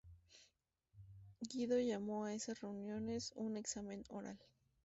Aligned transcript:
Guido 1.41 1.79
llamó 1.79 2.25
a 2.25 2.33
esas 2.33 2.59
reuniones 2.61 3.33
un 3.35 3.55
"examen 3.55 4.03
oral". 4.09 4.39